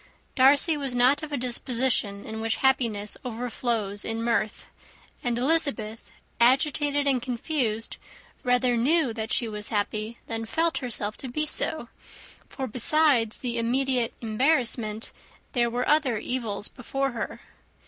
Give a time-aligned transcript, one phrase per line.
[0.33, 4.65] Darcy was not of a disposition in which happiness overflows in mirth;
[5.23, 7.97] and Elizabeth, agitated and confused,
[8.43, 11.87] rather knew that she was happy than felt herself to be so;
[12.49, 15.11] for, besides the immediate embarrassment,
[15.51, 17.39] there were other evils before her.